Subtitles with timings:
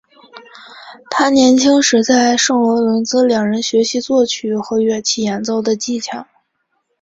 [1.11, 6.25] 他年轻时在圣罗伦兹两人学习作曲和乐器演奏的技巧。